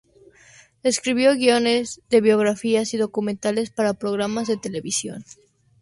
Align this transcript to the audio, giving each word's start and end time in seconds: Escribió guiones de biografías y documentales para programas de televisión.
Escribió 0.81 1.35
guiones 1.35 2.01
de 2.09 2.21
biografías 2.21 2.91
y 2.95 2.97
documentales 2.97 3.69
para 3.69 3.93
programas 3.93 4.47
de 4.47 4.57
televisión. 4.57 5.23